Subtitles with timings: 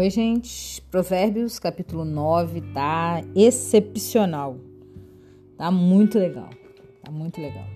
[0.00, 0.80] Oi, gente.
[0.90, 4.56] Provérbios, capítulo 9, tá excepcional.
[5.58, 6.48] Tá muito legal.
[7.04, 7.66] Tá muito legal.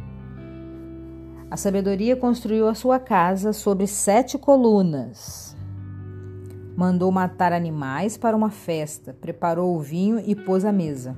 [1.51, 5.55] A sabedoria construiu a sua casa sobre sete colunas.
[6.75, 11.15] Mandou matar animais para uma festa, preparou o vinho e pôs a mesa.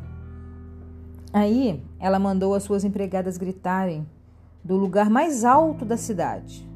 [1.32, 4.04] Aí ela mandou as suas empregadas gritarem
[4.64, 6.68] do lugar mais alto da cidade: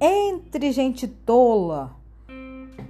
[0.00, 2.01] Entre, gente tola!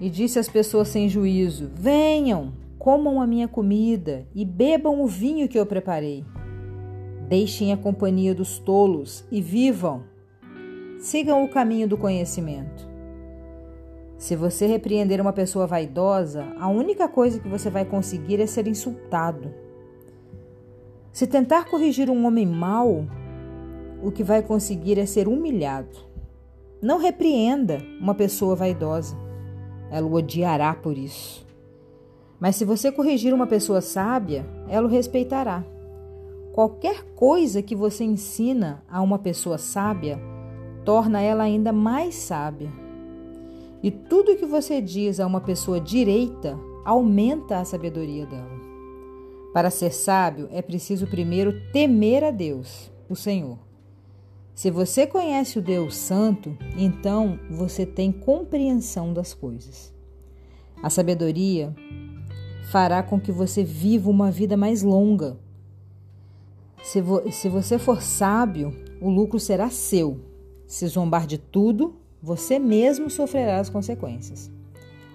[0.03, 5.49] E disse às pessoas sem juízo: Venham, comam a minha comida e bebam o vinho
[5.49, 6.25] que eu preparei.
[7.29, 10.03] Deixem a companhia dos tolos e vivam.
[10.99, 12.91] Sigam o caminho do conhecimento.
[14.19, 18.67] Se você repreender uma pessoa vaidosa, a única coisa que você vai conseguir é ser
[18.67, 19.55] insultado.
[21.13, 23.07] Se tentar corrigir um homem mau,
[24.03, 25.97] o que vai conseguir é ser humilhado.
[26.81, 29.22] Não repreenda uma pessoa vaidosa
[29.93, 31.47] ela o odiará por isso.
[32.41, 35.63] Mas se você corrigir uma pessoa sábia, ela o respeitará.
[36.53, 40.19] Qualquer coisa que você ensina a uma pessoa sábia
[40.85, 42.73] torna ela ainda mais sábia.
[43.83, 48.61] E tudo que você diz a uma pessoa direita aumenta a sabedoria dela.
[49.53, 53.59] Para ser sábio, é preciso primeiro temer a Deus, o Senhor.
[54.55, 59.93] Se você conhece o Deus Santo, então você tem compreensão das coisas.
[60.83, 61.75] A sabedoria
[62.71, 65.39] fará com que você viva uma vida mais longa.
[66.83, 70.21] Se, vo se você for sábio, o lucro será seu.
[70.67, 74.51] Se zombar de tudo, você mesmo sofrerá as consequências.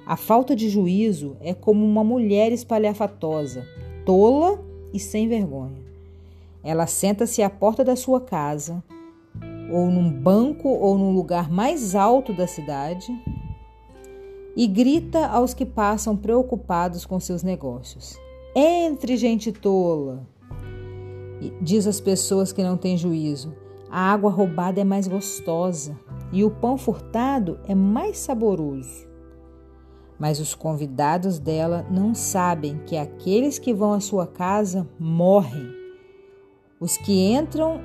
[0.06, 3.66] A falta de juízo é como uma mulher espalhafatosa,
[4.06, 4.64] tola
[4.94, 5.86] e sem vergonha.
[6.64, 8.84] Ela senta-se à porta da sua casa
[9.72, 13.12] ou num banco ou num lugar mais alto da cidade
[14.56, 18.18] e grita aos que passam preocupados com seus negócios:
[18.56, 20.28] Entre, gente tola!
[21.62, 23.54] Diz às pessoas que não têm juízo:
[23.90, 25.96] A água roubada é mais gostosa
[26.32, 29.08] e o pão furtado é mais saboroso.
[30.20, 35.72] Mas os convidados dela não sabem que aqueles que vão à sua casa morrem.
[36.80, 37.80] Os que entram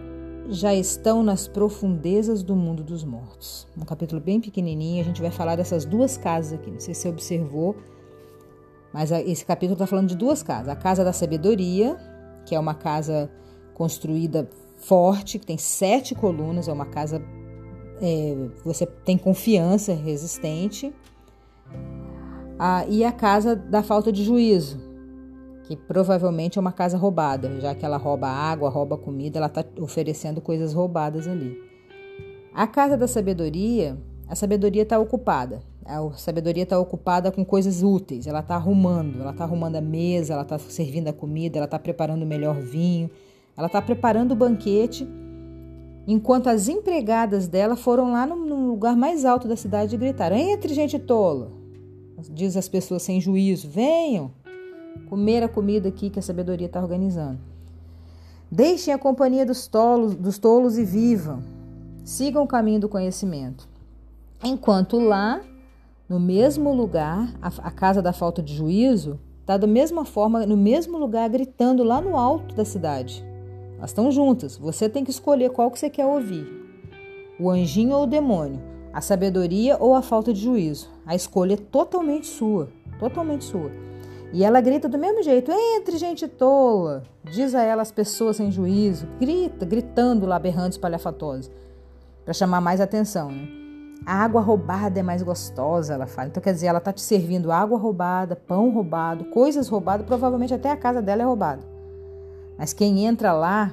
[0.49, 3.67] já estão nas profundezas do mundo dos mortos.
[3.77, 6.71] Um capítulo bem pequenininho, a gente vai falar dessas duas casas aqui.
[6.71, 7.77] Não sei se você observou,
[8.93, 11.97] mas esse capítulo está falando de duas casas: a casa da sabedoria,
[12.45, 13.31] que é uma casa
[13.75, 17.23] construída forte, que tem sete colunas, é uma casa
[18.01, 20.93] é, você tem confiança, resistente.
[22.59, 24.79] Ah, e a casa da falta de juízo,
[25.65, 29.65] que provavelmente é uma casa roubada, já que ela rouba água, rouba comida, ela está
[29.81, 31.57] oferecendo coisas roubadas ali.
[32.53, 33.97] A casa da sabedoria,
[34.29, 35.61] a sabedoria está ocupada.
[35.85, 38.27] A sabedoria está ocupada com coisas úteis.
[38.27, 41.79] Ela está arrumando, ela está arrumando a mesa, ela está servindo a comida, ela está
[41.79, 43.11] preparando o melhor vinho,
[43.57, 45.09] ela está preparando o banquete,
[46.07, 50.37] enquanto as empregadas dela foram lá no, no lugar mais alto da cidade e gritaram:
[50.37, 51.51] Entre, gente tola!
[52.31, 54.31] Diz as pessoas sem juízo: Venham!
[55.13, 57.39] Comer a comida aqui que a sabedoria está organizando.
[58.51, 61.43] Deixem a companhia dos tolos, dos tolos e vivam.
[62.03, 63.69] Sigam o caminho do conhecimento.
[64.43, 65.43] Enquanto lá,
[66.09, 70.57] no mesmo lugar, a, a casa da falta de juízo está da mesma forma, no
[70.57, 73.23] mesmo lugar, gritando lá no alto da cidade.
[73.77, 74.57] Elas estão juntas.
[74.57, 76.47] Você tem que escolher qual que você quer ouvir:
[77.39, 78.63] o anjinho ou o demônio,
[78.95, 80.89] a sabedoria ou a falta de juízo.
[81.05, 83.92] A escolha é totalmente sua, totalmente sua.
[84.33, 87.03] E ela grita do mesmo jeito: entre, gente tola!
[87.23, 89.07] Diz a ela as pessoas sem juízo.
[89.21, 91.51] Grita, gritando lá, berrando, espalhafatosa,
[92.25, 93.31] para chamar mais atenção.
[93.31, 93.47] Né?
[94.07, 96.29] A água roubada é mais gostosa, ela fala.
[96.29, 100.71] Então, quer dizer, ela está te servindo água roubada, pão roubado, coisas roubadas, provavelmente até
[100.71, 101.63] a casa dela é roubada.
[102.59, 103.73] Mas quem entra lá,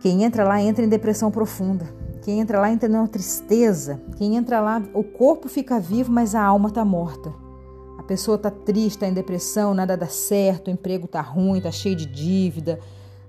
[0.00, 1.86] quem entra lá entra em depressão profunda.
[2.22, 4.00] Quem entra lá entra numa tristeza.
[4.16, 7.32] Quem entra lá, o corpo fica vivo, mas a alma está morta
[8.10, 11.94] pessoa está triste, está em depressão, nada dá certo, o emprego está ruim, está cheio
[11.94, 12.80] de dívida,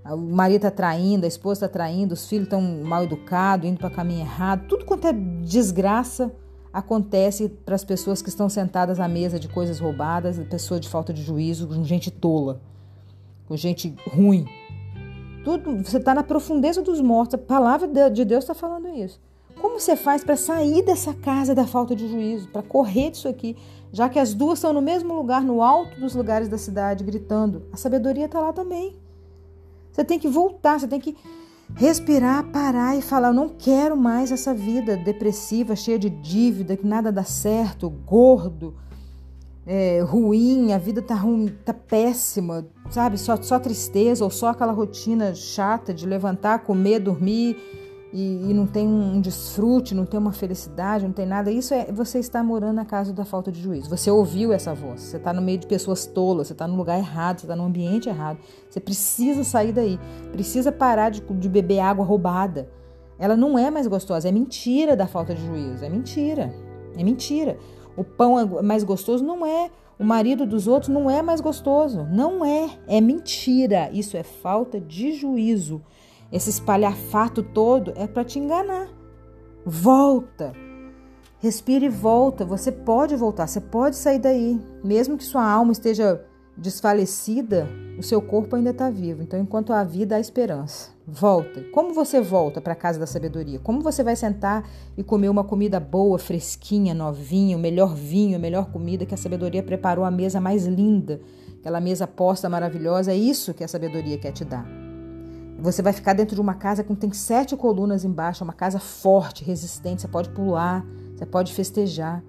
[0.03, 3.91] o marido está traindo, a esposa está traindo, os filhos estão mal educados, indo para
[3.91, 4.67] caminho errado.
[4.67, 6.31] Tudo quanto é desgraça
[6.73, 11.13] acontece para as pessoas que estão sentadas à mesa de coisas roubadas, pessoa de falta
[11.13, 12.59] de juízo, com gente tola,
[13.47, 14.47] com gente ruim.
[15.43, 17.35] Tudo, você está na profundeza dos mortos.
[17.35, 19.19] A palavra de Deus está falando isso.
[19.59, 23.55] Como você faz para sair dessa casa da falta de juízo, para correr disso aqui,
[23.91, 27.63] já que as duas estão no mesmo lugar, no alto dos lugares da cidade, gritando?
[27.71, 28.95] A sabedoria está lá também.
[29.91, 31.17] Você tem que voltar, você tem que
[31.75, 36.85] respirar, parar e falar: Eu não quero mais essa vida depressiva, cheia de dívida, que
[36.85, 38.73] nada dá certo, gordo,
[39.65, 43.17] é, ruim, a vida tá ruim, tá péssima, sabe?
[43.17, 47.57] Só, só tristeza ou só aquela rotina chata de levantar, comer, dormir
[48.13, 51.49] e, e, não tem um desfrute, não tem uma felicidade, não tem nada.
[51.49, 53.89] Isso é você está morando na casa da falta de juízo.
[53.89, 56.97] Você ouviu essa voz, você está no meio de pessoas tolas, você está no lugar
[56.97, 58.37] errado, você está no ambiente errado.
[58.69, 59.97] Você precisa sair daí,
[60.31, 62.69] precisa parar de, de beber água roubada.
[63.17, 66.53] Ela não é mais gostosa, é mentira da falta de juízo, é mentira,
[66.97, 67.57] é mentira.
[67.95, 69.69] O pão é mais gostoso não é.
[69.99, 72.07] O marido dos outros não é mais gostoso.
[72.09, 72.71] Não é.
[72.87, 73.89] É mentira.
[73.93, 75.81] Isso é falta de juízo.
[76.31, 78.87] Esse espalhafato todo é para te enganar.
[79.65, 80.53] Volta.
[81.39, 82.45] Respire e volta.
[82.45, 84.59] Você pode voltar, você pode sair daí.
[84.83, 86.23] Mesmo que sua alma esteja
[86.55, 87.67] desfalecida,
[87.97, 89.21] o seu corpo ainda está vivo.
[89.23, 90.91] Então, enquanto há vida, há esperança.
[91.07, 91.63] Volta.
[91.73, 93.59] Como você volta para a casa da sabedoria?
[93.59, 98.39] Como você vai sentar e comer uma comida boa, fresquinha, novinha, o melhor vinho, a
[98.39, 101.19] melhor comida que a sabedoria preparou, a mesa mais linda,
[101.59, 103.11] aquela mesa posta maravilhosa?
[103.11, 104.80] É isso que a sabedoria quer te dar.
[105.61, 109.43] Você vai ficar dentro de uma casa que tem sete colunas embaixo, uma casa forte,
[109.43, 110.01] resistente.
[110.01, 110.83] Você pode pular,
[111.15, 112.23] você pode festejar.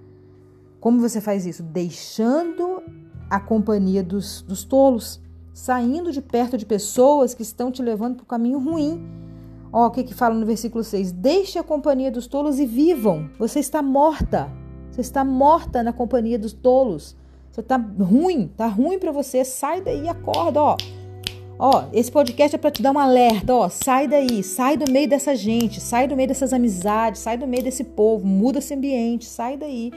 [0.79, 1.63] Como você faz isso?
[1.63, 2.83] Deixando
[3.27, 5.19] a companhia dos, dos tolos,
[5.51, 9.03] saindo de perto de pessoas que estão te levando para o caminho ruim.
[9.71, 11.11] Ó, o que, que fala no versículo 6?
[11.11, 13.31] Deixe a companhia dos tolos e vivam.
[13.39, 14.47] Você está morta.
[14.91, 17.17] Você está morta na companhia dos tolos.
[17.49, 19.43] Você está ruim, tá ruim para você.
[19.43, 20.77] Sai daí, acorda, ó.
[21.65, 25.07] Ó, esse podcast é para te dar um alerta, ó, sai daí, sai do meio
[25.07, 29.23] dessa gente, sai do meio dessas amizades, sai do meio desse povo, muda esse ambiente,
[29.23, 29.89] sai daí.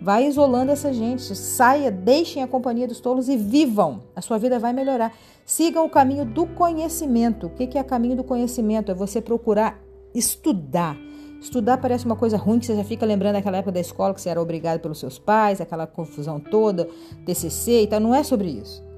[0.00, 4.02] Vai isolando essa gente, saia, deixem a companhia dos tolos e vivam.
[4.16, 5.14] A sua vida vai melhorar.
[5.46, 7.46] Sigam o caminho do conhecimento.
[7.46, 8.90] O que é caminho do conhecimento?
[8.90, 9.78] É você procurar
[10.12, 10.96] estudar.
[11.40, 14.20] Estudar parece uma coisa ruim que você já fica lembrando daquela época da escola que
[14.20, 16.88] você era obrigado pelos seus pais, aquela confusão toda,
[17.24, 18.00] TCC e tal.
[18.00, 18.90] Não é sobre isso.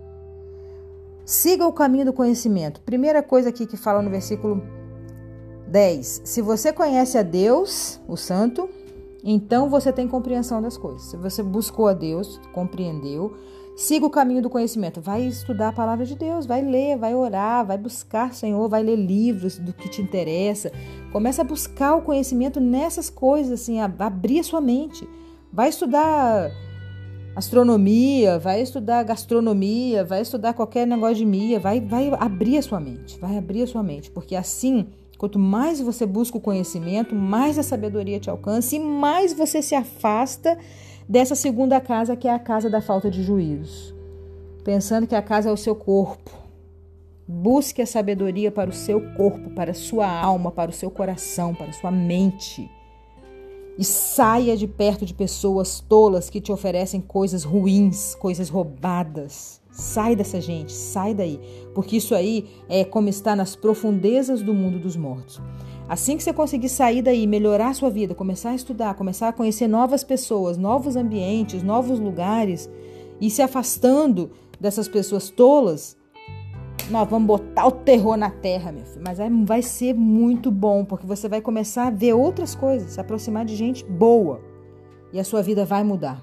[1.25, 2.83] Siga o caminho do conhecimento.
[2.83, 4.63] Primeira coisa aqui que fala no versículo
[5.69, 6.23] 10.
[6.25, 8.69] Se você conhece a Deus, o Santo,
[9.25, 11.03] então você tem compreensão das coisas.
[11.03, 13.35] Se você buscou a Deus, compreendeu,
[13.75, 15.01] siga o caminho do conhecimento.
[15.01, 18.97] Vai estudar a palavra de Deus, vai ler, vai orar, vai buscar, Senhor, vai ler
[18.97, 20.71] livros do que te interessa.
[21.11, 25.09] Começa a buscar o conhecimento nessas coisas, assim, abrir a sua mente.
[25.51, 26.51] Vai estudar
[27.35, 32.79] astronomia, vai estudar gastronomia, vai estudar qualquer negócio de mia, vai, vai abrir a sua
[32.79, 34.87] mente, vai abrir a sua mente, porque assim,
[35.19, 39.75] quanto mais você busca o conhecimento, mais a sabedoria te alcança e mais você se
[39.75, 40.57] afasta
[41.09, 43.95] dessa segunda casa que é a casa da falta de juízo,
[44.63, 46.45] pensando que a casa é o seu corpo.
[47.27, 51.55] Busque a sabedoria para o seu corpo, para a sua alma, para o seu coração,
[51.55, 52.71] para a sua mente.
[53.77, 59.61] E saia de perto de pessoas tolas que te oferecem coisas ruins, coisas roubadas.
[59.73, 61.41] Sai dessa gente, sai daí,
[61.75, 65.43] porque isso aí é como está nas profundezas do mundo dos mortos.
[65.89, 69.67] Assim que você conseguir sair daí, melhorar sua vida, começar a estudar, começar a conhecer
[69.67, 72.71] novas pessoas, novos ambientes, novos lugares
[73.21, 74.31] e se afastando
[74.61, 75.97] dessas pessoas tolas,
[76.91, 79.03] nós vamos botar o terror na terra, meu filho.
[79.05, 83.45] Mas vai ser muito bom, porque você vai começar a ver outras coisas, se aproximar
[83.45, 84.41] de gente boa.
[85.13, 86.23] E a sua vida vai mudar.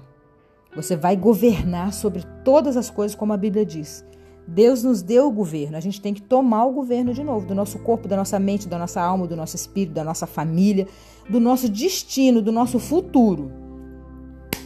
[0.74, 4.04] Você vai governar sobre todas as coisas, como a Bíblia diz.
[4.46, 7.54] Deus nos deu o governo, a gente tem que tomar o governo de novo, do
[7.54, 10.88] nosso corpo, da nossa mente, da nossa alma, do nosso espírito, da nossa família,
[11.28, 13.52] do nosso destino, do nosso futuro.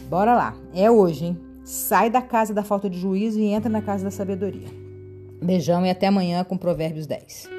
[0.09, 1.37] Bora lá, é hoje, hein?
[1.63, 4.86] Sai da casa da falta de juízo e entra na casa da sabedoria.
[5.41, 7.56] Beijão e até amanhã com Provérbios 10.